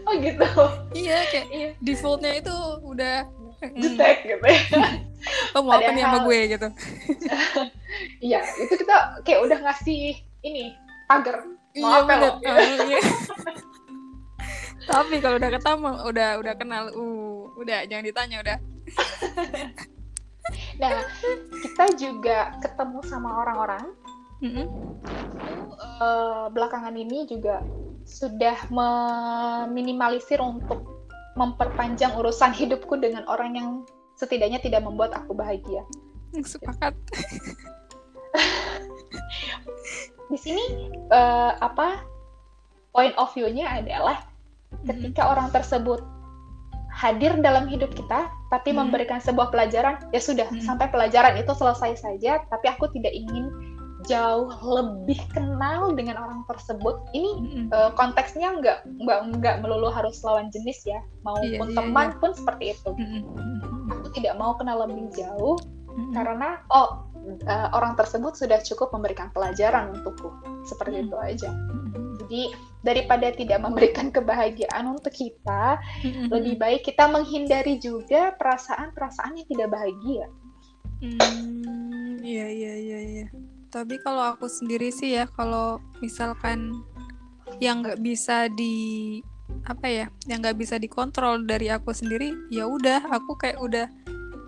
[0.09, 0.47] oh gitu
[0.97, 1.69] iya kayak iya.
[1.77, 3.29] defaultnya itu udah
[3.77, 4.29] jutek mm.
[4.33, 4.61] gitu ya
[5.53, 6.67] oh mau apa nih sama gue gitu
[8.33, 10.73] iya itu kita kayak udah ngasih ini
[11.11, 11.37] pagar
[11.75, 12.29] iya, lo gitu.
[12.47, 13.01] oh, iya.
[14.91, 18.57] tapi kalau udah ketemu udah udah kenal uh udah jangan ditanya udah
[20.81, 21.03] nah
[21.61, 23.85] kita juga ketemu sama orang-orang
[24.41, 24.67] mm-hmm.
[25.99, 27.61] uh, belakangan ini juga
[28.07, 30.83] sudah meminimalisir untuk
[31.37, 33.69] memperpanjang urusan hidupku dengan orang yang
[34.19, 35.87] setidaknya tidak membuat aku bahagia.
[36.43, 36.91] Sepakat.
[40.31, 42.07] Di sini uh, apa
[42.95, 44.23] point of view-nya adalah
[44.87, 45.33] ketika mm-hmm.
[45.35, 45.99] orang tersebut
[46.91, 48.79] hadir dalam hidup kita tapi mm-hmm.
[48.87, 50.63] memberikan sebuah pelajaran ya sudah mm-hmm.
[50.63, 53.47] sampai pelajaran itu selesai saja tapi aku tidak ingin
[54.09, 57.65] jauh lebih kenal dengan orang tersebut ini mm-hmm.
[57.71, 62.19] uh, konteksnya nggak nggak nggak melulu harus lawan jenis ya maupun yeah, yeah, teman yeah.
[62.19, 63.93] pun seperti itu mm-hmm.
[63.93, 65.55] aku tidak mau kenal lebih jauh
[65.95, 66.11] mm-hmm.
[66.17, 67.07] karena oh
[67.47, 70.33] uh, orang tersebut sudah cukup memberikan pelajaran untukku
[70.65, 71.11] seperti mm-hmm.
[71.11, 72.09] itu aja mm-hmm.
[72.25, 72.41] jadi
[72.81, 76.27] daripada tidak memberikan kebahagiaan untuk kita mm-hmm.
[76.29, 80.25] lebih baik kita menghindari juga perasaan-perasaan yang tidak bahagia
[81.01, 83.25] Hmm, iya iya iya iya
[83.71, 86.83] tapi kalau aku sendiri sih ya kalau misalkan
[87.63, 89.17] yang nggak bisa di
[89.63, 93.87] apa ya yang nggak bisa dikontrol dari aku sendiri ya udah aku kayak udah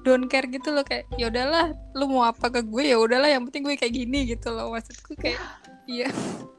[0.04, 3.48] don't care gitu loh kayak ya udahlah lu mau apa ke gue ya udahlah yang
[3.50, 5.40] penting gue kayak gini gitu loh maksudku kayak
[5.88, 6.12] iya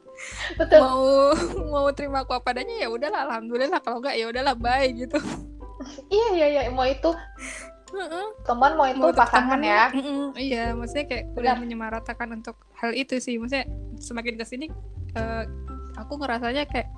[0.59, 0.81] Betul.
[0.81, 1.05] mau
[1.69, 5.19] mau terima aku apa adanya ya udahlah alhamdulillah kalau enggak ya udahlah bye gitu
[6.09, 7.13] iya iya iya mau itu
[8.43, 11.39] teman mau itu mau pasangan ya mm -mm, iya maksudnya kayak Benar.
[11.39, 13.71] udah menyemaratakan untuk hal itu sih maksudnya
[14.03, 14.67] semakin ke sini
[15.15, 15.47] uh,
[15.99, 16.91] aku ngerasanya kayak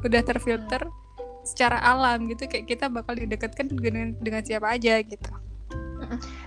[0.00, 1.44] udah terfilter hmm.
[1.44, 5.30] secara alam gitu kayak kita bakal didekatkan dengan dengan siapa aja gitu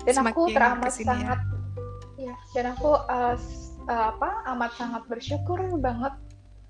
[0.06, 1.06] dan semakin aku teramat ya.
[1.06, 1.40] sangat
[2.18, 3.36] ya dan aku uh,
[3.88, 6.14] uh, apa amat sangat bersyukur banget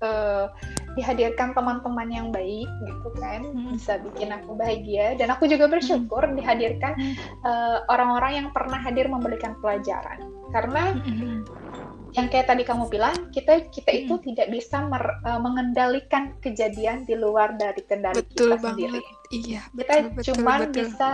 [0.02, 0.46] uh,
[0.94, 3.74] dihadirkan teman-teman yang baik gitu kan hmm.
[3.74, 6.38] bisa bikin aku bahagia dan aku juga bersyukur hmm.
[6.38, 6.94] dihadirkan
[7.42, 10.22] uh, orang-orang yang pernah hadir memberikan pelajaran
[10.54, 11.42] karena hmm.
[12.14, 14.00] yang kayak tadi kamu bilang kita kita hmm.
[14.06, 18.66] itu tidak bisa mer, uh, mengendalikan kejadian di luar dari kendali betul kita banget.
[18.70, 19.00] sendiri
[19.34, 21.10] iya kita betul, cuma bisa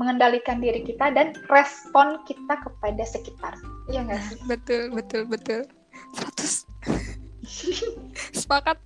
[0.00, 3.54] mengendalikan diri kita dan respon kita kepada sekitar.
[3.92, 4.38] Iya nggak nah, sih?
[4.48, 5.60] betul betul betul.
[6.16, 6.64] 100
[8.42, 8.78] sepakat.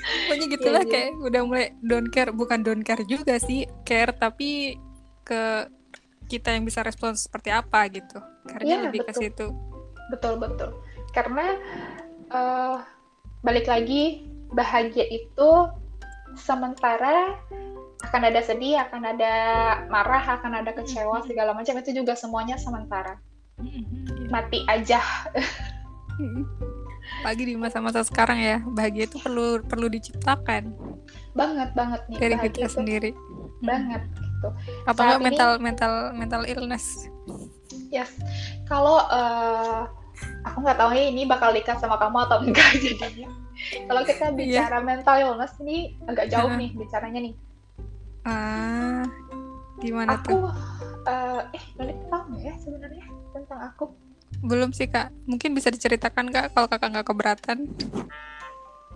[0.00, 4.80] Pokoknya gitulah yeah, kayak udah mulai don't care bukan don't care juga sih care tapi
[5.26, 5.68] ke
[6.30, 8.18] kita yang bisa respon seperti apa gitu.
[8.46, 9.14] Karena yeah, lebih betul.
[9.14, 9.46] ke situ.
[10.14, 10.70] Betul betul.
[11.10, 11.58] Karena
[12.30, 12.78] uh,
[13.42, 15.50] balik lagi bahagia itu
[16.38, 17.34] sementara
[18.00, 19.34] akan ada sedih, akan ada
[19.92, 23.20] marah, akan ada kecewa segala macam itu juga semuanya sementara.
[24.32, 25.00] Mati aja.
[27.26, 30.72] Lagi di masa-masa sekarang ya, bahagia itu perlu perlu diciptakan.
[31.36, 32.18] Banget banget nih.
[32.18, 32.74] Dari kita itu.
[32.80, 33.10] sendiri.
[33.60, 34.02] Banget
[34.40, 34.48] gitu.
[34.88, 37.08] Atau enggak mental mental mental illness.
[37.92, 38.08] Yes.
[38.64, 39.84] Kalau uh,
[40.48, 43.28] aku nggak tahu ini bakal dekat sama kamu atau enggak jadinya.
[43.60, 44.36] Kalau kita iya.
[44.36, 44.86] bicara yeah.
[44.86, 47.34] mental illness ini agak jauh nih bicaranya nih.
[48.24, 49.04] Ah,
[49.80, 50.40] gimana aku, tuh?
[51.08, 53.84] Uh, eh, Nolik tahu nggak ya sebenarnya tentang aku?
[54.44, 55.12] Belum sih kak.
[55.24, 57.58] Mungkin bisa diceritakan kak kalau kakak nggak keberatan?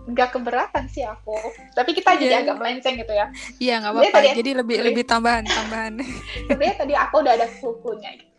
[0.05, 1.33] Nggak keberatan sih aku.
[1.73, 2.21] Tapi kita yeah.
[2.21, 3.27] jadi agak melenceng gitu ya.
[3.57, 4.17] Iya nggak apa-apa.
[4.37, 6.01] Jadi lebih lebih tambahan tambahan.
[6.49, 8.35] Sebenarnya tadi aku udah ada bukunya gitu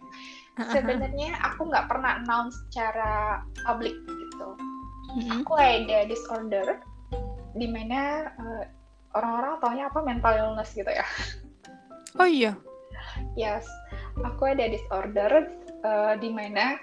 [0.56, 4.48] sebenarnya aku nggak pernah announce secara publik gitu.
[5.12, 5.44] Mm-hmm.
[5.44, 6.80] Aku ada disorder
[7.56, 8.64] di mana uh,
[9.16, 11.06] orang-orang taunya apa mental illness gitu ya.
[12.20, 12.56] Oh iya.
[13.36, 13.64] Yes,
[14.20, 15.52] aku ada disorder
[15.84, 16.76] uh, di mana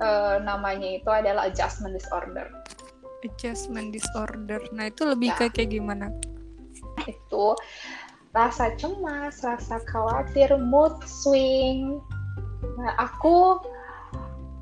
[0.00, 2.48] uh, namanya itu adalah adjustment disorder.
[3.24, 4.60] Adjustment disorder.
[4.76, 5.48] Nah itu lebih ya.
[5.48, 6.12] ke kayak gimana?
[7.04, 7.56] Itu
[8.36, 12.00] rasa cemas, rasa khawatir, mood swing,
[12.78, 13.58] Nah, aku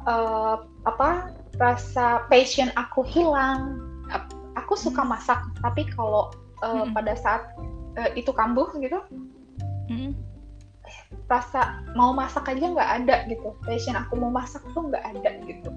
[0.05, 3.81] uh, apa rasa passion aku hilang.
[4.57, 5.12] Aku suka hmm.
[5.12, 6.95] masak, tapi kalau uh, hmm.
[6.97, 7.42] pada saat
[8.01, 9.01] uh, itu kambuh gitu,
[9.90, 10.12] hmm.
[11.27, 13.53] rasa mau masak aja nggak ada gitu.
[13.64, 15.71] Passion aku mau masak tuh nggak ada gitu.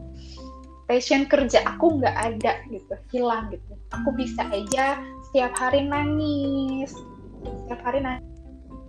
[0.89, 3.73] Passion kerja aku nggak ada gitu, hilang gitu.
[3.93, 4.97] Aku bisa aja
[5.29, 6.93] setiap hari nangis,
[7.65, 8.29] setiap hari nangis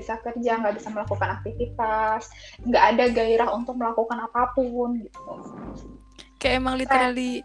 [0.01, 2.33] bisa kerja, nggak bisa melakukan aktivitas,
[2.65, 5.21] nggak ada gairah untuk melakukan apa pun gitu.
[6.41, 7.45] Kayak emang literally,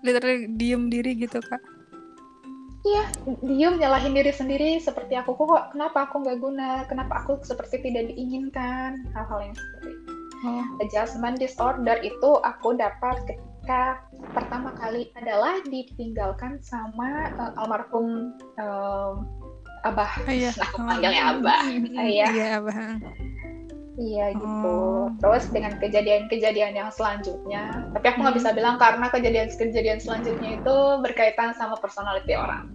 [0.00, 1.60] literally diem diri gitu kak?
[2.82, 3.04] Iya,
[3.46, 8.10] diem nyalahin diri sendiri seperti aku kok kenapa aku nggak guna, kenapa aku seperti tidak
[8.10, 10.12] diinginkan, hal-hal yang seperti itu.
[10.42, 10.64] Oh.
[10.82, 14.02] Adjustment disorder itu aku dapat ketika
[14.34, 19.14] pertama kali adalah ditinggalkan sama uh, almarhum uh,
[19.86, 20.10] Abah.
[20.26, 20.50] Oh, iya.
[20.58, 21.62] Aku panggilnya Abah.
[21.94, 22.26] Iya.
[22.34, 22.98] Iya, Abah.
[24.02, 24.66] Iya gitu.
[24.66, 25.06] Oh.
[25.22, 28.40] Terus dengan kejadian-kejadian yang selanjutnya, tapi aku nggak hmm.
[28.42, 32.74] bisa bilang karena kejadian-kejadian selanjutnya itu berkaitan sama personality orang.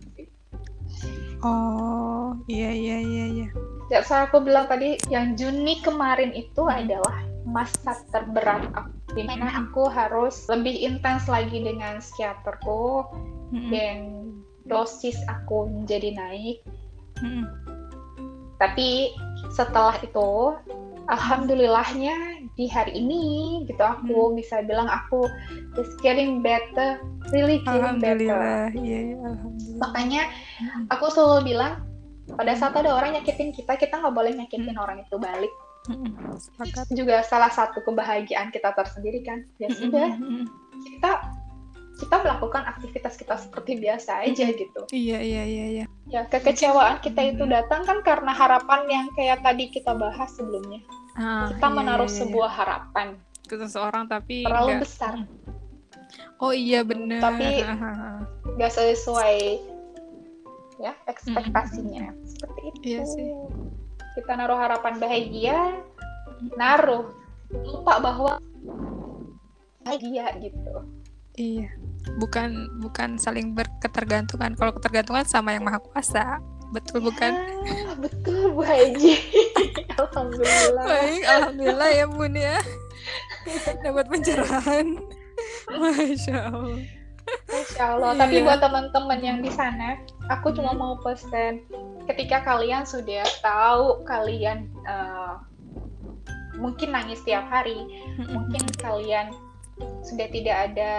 [1.43, 3.49] Oh, iya iya iya iya.
[3.91, 6.79] Ya, saya aku bilang tadi yang Juni kemarin itu hmm.
[6.87, 9.59] adalah masa terberat aku, di mana hmm.
[9.67, 13.03] aku harus lebih intens lagi dengan psikiaterku
[13.51, 13.69] hmm.
[13.71, 13.97] dan
[14.67, 16.59] dosis aku menjadi naik
[17.21, 17.45] Hmm.
[18.57, 19.13] Tapi
[19.53, 20.57] setelah itu,
[21.07, 22.15] alhamdulillahnya
[22.59, 24.35] di hari ini gitu aku hmm.
[24.39, 25.27] bisa bilang aku
[25.79, 26.99] is getting better,
[27.31, 28.71] really getting better.
[28.75, 29.79] Iya, yeah, alhamdulillah.
[29.87, 30.21] Makanya
[30.59, 30.83] hmm.
[30.91, 31.85] aku selalu bilang
[32.35, 34.83] pada saat ada orang nyakitin kita, kita nggak boleh nyakitin hmm.
[34.83, 35.53] orang itu balik.
[35.87, 36.11] Hmm.
[36.91, 39.47] Juga salah satu kebahagiaan kita tersendiri kan.
[39.63, 40.19] Ya sudah,
[40.83, 41.11] kita
[41.97, 44.81] kita melakukan aktivitas kita seperti biasa aja gitu.
[44.93, 45.85] Iya iya iya iya.
[46.07, 50.85] Ya kekecewaan kita itu datang kan karena harapan yang kayak tadi kita bahas sebelumnya.
[51.17, 52.19] Ah, kita iya, menaruh iya, iya.
[52.21, 53.07] sebuah harapan
[53.49, 54.83] ke seseorang tapi terlalu enggak.
[54.85, 55.13] besar.
[56.37, 57.19] Oh iya benar.
[57.19, 57.65] Tapi
[58.55, 59.37] nggak sesuai
[60.77, 62.29] ya ekspektasinya mm-hmm.
[62.29, 62.79] seperti itu.
[62.85, 63.29] Iya sih.
[64.13, 65.81] Kita naruh harapan bahagia,
[66.53, 67.09] naruh
[67.49, 68.33] lupa bahwa
[69.81, 70.96] bahagia gitu.
[71.37, 71.69] Iya.
[72.17, 74.57] Bukan bukan saling berketergantungan.
[74.57, 76.41] Kalau ketergantungan sama yang maha kuasa.
[76.73, 77.31] Betul bukan?
[77.63, 79.15] ya, betul Bu Haji.
[80.01, 80.83] Alhamdulillah.
[80.83, 82.57] Baik alhamdulillah ya bun ya.
[83.85, 84.87] Dapat pencerahan.
[85.71, 86.81] Masya allah.
[87.47, 88.11] Masya allah.
[88.13, 88.19] Iya.
[88.19, 90.79] tapi buat teman-teman yang di sana aku cuma hmm.
[90.79, 91.63] mau pesan
[92.07, 95.39] ketika kalian sudah tahu kalian uh,
[96.57, 99.27] mungkin nangis tiap hari hmm, hmm, mungkin kalian
[100.01, 100.93] sudah tidak ada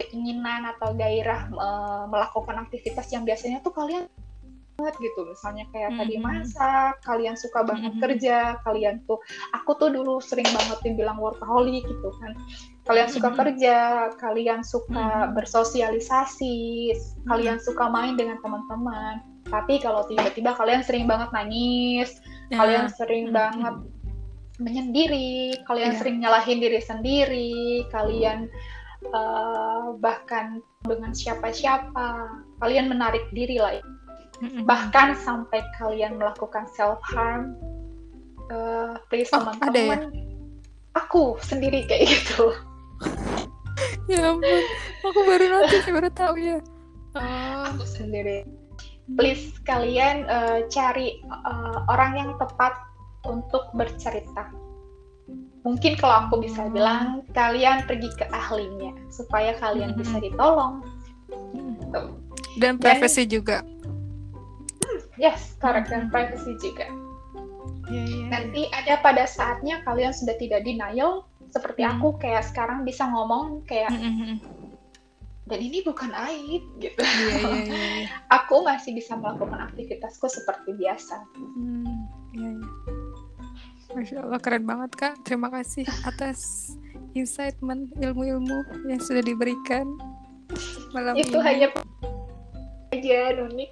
[0.00, 4.08] keinginan atau gairah uh, melakukan aktivitas yang biasanya tuh kalian
[4.82, 6.00] banget gitu misalnya kayak mm -hmm.
[6.02, 8.04] tadi masak kalian suka banget mm -hmm.
[8.08, 9.20] kerja kalian tuh
[9.54, 12.32] aku tuh dulu sering banget dibilang workaholic gitu kan
[12.88, 13.40] kalian suka mm -hmm.
[13.46, 13.76] kerja
[14.18, 15.32] kalian suka mm -hmm.
[15.38, 16.58] bersosialisasi
[16.90, 17.28] mm -hmm.
[17.30, 22.18] kalian suka main dengan teman-teman tapi kalau tiba-tiba kalian sering banget nangis
[22.48, 22.58] yeah.
[22.58, 23.38] kalian sering mm -hmm.
[23.38, 23.74] banget
[24.62, 25.98] menyendiri, kalian yeah.
[25.98, 28.46] sering nyalahin diri sendiri, kalian
[29.10, 33.78] uh, bahkan dengan siapa-siapa, kalian menarik diri lah.
[34.42, 37.54] Bahkan sampai kalian melakukan self harm
[38.50, 40.22] uh, please oh, teman-teman ya?
[40.98, 42.52] aku sendiri kayak gitu.
[44.10, 44.62] Ya ampun
[45.06, 46.58] aku baru nanti baru tahu ya.
[47.14, 47.70] Oh.
[47.70, 48.44] aku sendiri.
[49.14, 52.74] Please kalian uh, cari uh, orang yang tepat
[53.26, 54.50] untuk bercerita
[55.62, 56.74] mungkin kalau aku bisa hmm.
[56.74, 60.00] bilang kalian pergi ke ahlinya supaya kalian hmm.
[60.02, 60.82] bisa ditolong
[61.30, 61.78] hmm.
[62.58, 63.62] dan privacy juga
[65.18, 66.90] yes correct dan privacy juga
[67.86, 71.94] yeah, yeah, nanti ada pada saatnya kalian sudah tidak denial seperti hmm.
[71.98, 74.42] aku kayak sekarang bisa ngomong kayak hmm.
[75.46, 78.06] dan ini bukan aib gitu yeah, yeah, yeah.
[78.34, 81.86] aku masih bisa melakukan aktivitasku seperti biasa hmm.
[82.34, 83.01] yeah, yeah.
[83.92, 85.14] Masya Allah keren banget kak.
[85.24, 86.72] Terima kasih atas
[87.12, 87.56] insight
[88.00, 89.84] ilmu-ilmu yang sudah diberikan
[90.96, 91.44] malam Itu ini.
[91.44, 91.68] hanya
[92.92, 93.70] aja unik.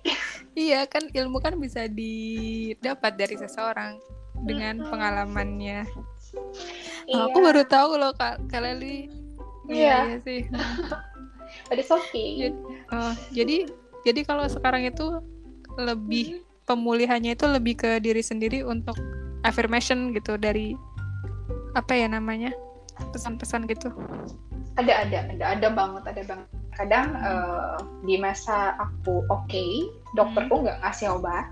[0.57, 4.01] Iya kan ilmu kan bisa didapat dari seseorang
[4.45, 5.85] dengan pengalamannya.
[7.09, 7.17] Iya.
[7.17, 9.09] Oh, aku baru tahu loh kak Kak Leli.
[9.69, 10.41] Iya, iya sih.
[11.73, 12.51] Ada Sofi.
[12.91, 13.69] Oh, jadi
[14.03, 15.21] jadi kalau sekarang itu
[15.77, 18.97] lebih pemulihannya itu lebih ke diri sendiri untuk
[19.45, 20.77] affirmation gitu dari
[21.75, 22.51] apa ya namanya
[23.15, 23.89] pesan-pesan gitu
[24.77, 27.77] ada ada ada ada banget ada banget kadang uh,
[28.07, 29.85] di masa aku oke okay,
[30.17, 30.63] dokterku hmm.
[30.67, 30.85] nggak hmm.
[30.87, 31.47] ngasih obat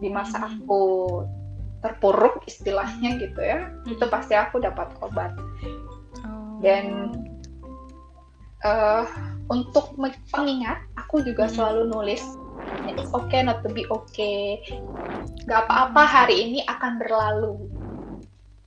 [0.00, 0.48] di masa hmm.
[0.48, 0.82] aku
[1.80, 3.92] terpuruk istilahnya gitu ya hmm.
[3.96, 5.36] itu pasti aku dapat obat
[6.24, 6.56] oh.
[6.64, 7.12] dan
[8.64, 9.04] uh,
[9.52, 9.92] untuk
[10.32, 11.54] pengingat aku juga hmm.
[11.56, 12.22] selalu nulis
[12.88, 14.62] it's okay not to be okay.
[15.44, 17.80] Gak apa-apa hari ini akan berlalu.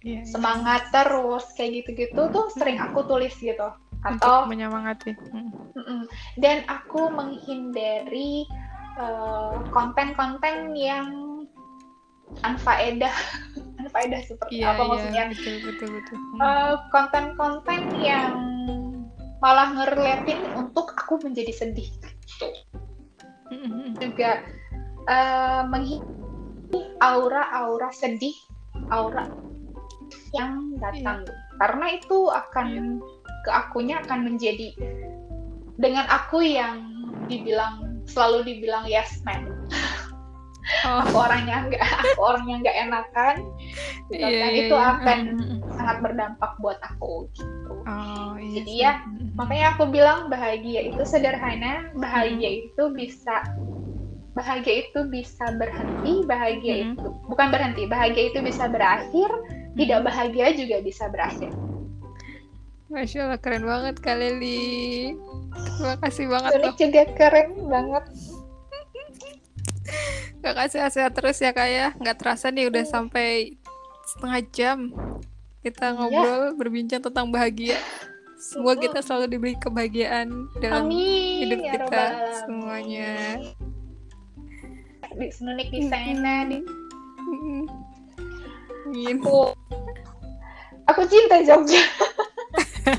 [0.03, 0.27] Yeah, iya.
[0.27, 3.71] semangat terus kayak gitu-gitu tuh sering aku tulis gitu.
[4.03, 6.11] Atau Untuk menyemangati mm.
[6.43, 8.43] dan aku menghindari
[8.99, 11.07] eh, konten-konten uh, yang
[12.43, 13.15] anfaedah
[13.79, 15.23] anfaedah seperti yeah, apa yeah, maksudnya?
[15.31, 16.17] betul betul betul.
[16.43, 18.35] Uh, konten-konten yang
[19.39, 22.11] malah ngerletin untuk aku menjadi sedih gitu
[24.03, 24.43] juga
[25.07, 25.63] uh,
[27.03, 28.35] aura-aura sedih,
[28.89, 29.29] aura
[30.33, 31.25] yang datang.
[31.25, 31.57] Yeah.
[31.61, 32.99] Karena itu akan
[33.43, 34.73] ke akunya akan menjadi
[35.77, 36.89] dengan aku yang
[37.27, 39.47] dibilang selalu dibilang yes man.
[40.87, 41.03] Oh.
[41.03, 43.35] aku orangnya nggak aku orangnya nggak enakan
[44.07, 44.91] gitu yeah, kan yeah, itu yeah.
[44.95, 45.59] akan mm.
[45.75, 48.93] sangat berdampak buat aku gitu oh, iya jadi ya
[49.35, 52.59] makanya aku bilang bahagia itu sederhana bahagia mm.
[52.71, 53.43] itu bisa
[54.33, 56.83] bahagia itu bisa berhenti bahagia mm.
[56.95, 59.75] itu bukan berhenti bahagia itu bisa berakhir mm.
[59.75, 61.51] tidak bahagia juga bisa berakhir
[62.93, 65.17] Masya Allah keren banget Kak Leli
[65.57, 68.05] Terima kasih banget Ini juga keren banget
[70.43, 71.87] Gak kasih sehat terus ya kak ya.
[71.95, 73.55] Gak terasa nih udah sampai
[74.03, 74.79] setengah jam
[75.63, 75.95] Kita iya.
[75.95, 76.59] ngobrol ya.
[76.59, 77.79] berbincang tentang bahagia.
[78.35, 82.11] Semoga kita selalu diberi kebahagiaan dalam Amin, hidup ya kita Robbal.
[82.43, 83.11] semuanya.
[85.15, 86.59] Di senunik di sana di
[89.07, 89.55] aku
[90.91, 91.79] aku cinta Jogja.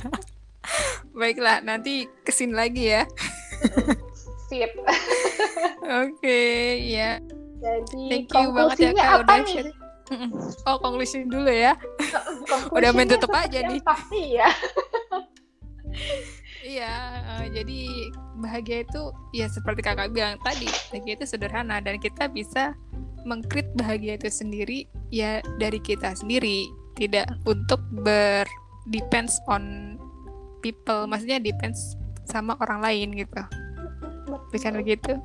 [1.21, 3.05] Baiklah nanti ke sini lagi ya
[4.49, 4.73] sip.
[4.79, 7.21] Oke okay, ya
[7.65, 9.49] jadi thank you banget ya kak udah nih?
[9.49, 9.73] share
[10.69, 11.73] oh konklusi dulu ya.
[12.73, 13.81] Udah main tutup aja nih.
[13.81, 14.49] pasti ya.
[16.65, 16.93] Iya
[17.29, 17.81] uh, jadi
[18.41, 19.03] bahagia itu
[19.37, 22.73] ya seperti kakak bilang tadi bahagia itu sederhana dan kita bisa
[23.25, 26.69] mengkrit bahagia itu sendiri ya dari kita sendiri.
[26.95, 28.49] Tidak untuk ber
[28.89, 29.97] depends on
[30.65, 33.45] people maksudnya depends sama orang lain gitu
[34.53, 35.19] bukan begitu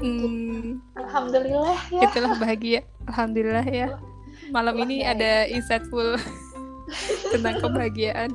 [0.00, 2.02] hmm, alhamdulillah ya.
[2.08, 2.80] Itulah bahagia.
[3.06, 3.88] Alhamdulillah ya.
[4.50, 6.16] Malam ini ada insightful
[7.32, 8.30] tentang kebahagiaan.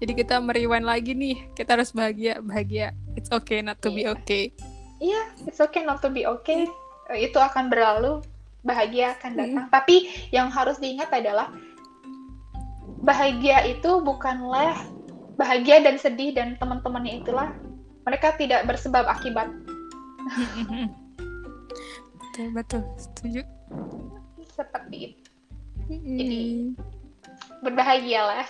[0.00, 1.44] Jadi kita meriwan lagi nih.
[1.52, 2.96] Kita harus bahagia bahagia.
[3.16, 3.96] It's okay not to yeah.
[3.96, 4.12] be iya.
[4.14, 4.44] okay.
[5.00, 6.68] Iya yeah, it's okay not to be okay.
[7.12, 8.24] Itu akan berlalu.
[8.60, 9.64] Bahagia akan datang.
[9.64, 9.72] Hmm.
[9.72, 11.48] tapi yang harus diingat adalah
[13.00, 14.76] bahagia itu bukanlah
[15.40, 17.56] bahagia dan sedih dan teman-temannya itulah
[18.04, 19.48] mereka tidak bersebab akibat.
[22.18, 22.82] Betul betul.
[22.96, 23.42] Setuju.
[24.54, 25.28] Seperti itu.
[25.90, 26.42] Jadi
[27.60, 28.46] berbahagialah.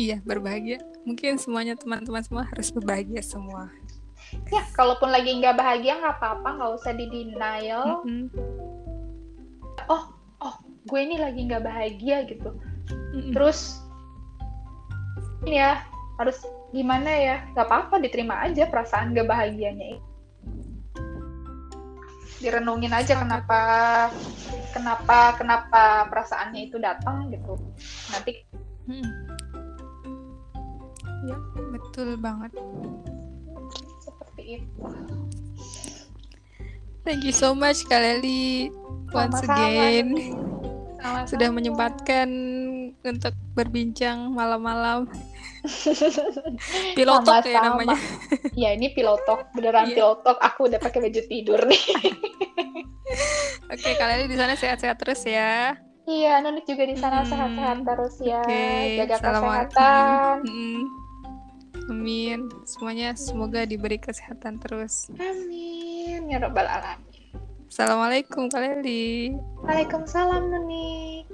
[0.00, 0.80] Iya berbahagia.
[1.04, 3.68] Mungkin semuanya teman-teman semua harus berbahagia semua.
[4.48, 6.48] Ya kalaupun lagi nggak bahagia nggak apa-apa.
[6.56, 8.00] Nggak usah di denial.
[8.06, 8.26] Mm -hmm.
[9.92, 10.54] oh oh
[10.88, 12.56] gue ini lagi nggak bahagia gitu.
[13.12, 13.32] Mm -hmm.
[13.36, 13.84] terus
[15.44, 15.84] ini ya
[16.16, 16.40] harus
[16.72, 17.36] gimana ya?
[17.52, 20.00] Nggak apa-apa diterima aja perasaan gak bahagianya
[22.42, 23.60] direnungin aja kenapa
[24.74, 27.54] kenapa kenapa perasaannya itu datang gitu.
[28.10, 28.42] Nanti
[28.90, 29.10] hmm.
[31.30, 31.38] ya
[31.70, 32.50] betul banget.
[34.02, 34.82] Seperti itu.
[37.06, 38.74] Thank you so much Kak Leli
[39.14, 40.18] once again.
[41.02, 41.26] Sama-sama.
[41.26, 42.30] sudah menyempatkan
[43.02, 45.10] untuk berbincang malam-malam
[46.98, 47.98] pilotok ya namanya
[48.54, 49.96] ya ini pilotok beneran yeah.
[49.98, 51.84] pilotok aku udah pakai baju tidur nih
[53.72, 55.74] oke kalian di sana sehat-sehat terus ya
[56.06, 57.86] iya Nunik juga di sana sehat-sehat hmm.
[57.86, 59.02] terus ya okay.
[59.02, 60.82] jaga kesehatan hmm.
[61.90, 67.10] amin semuanya semoga diberi kesehatan terus amin ya robbal alamin
[67.72, 69.32] Assalamualaikum Kak Leli.
[69.64, 71.24] Waalaikumsalam Nuni.